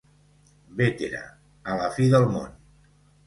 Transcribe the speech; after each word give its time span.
Bétera, 0.79 1.21
la 1.81 1.91
fi 1.97 2.09
del 2.15 2.27
món. 2.37 2.57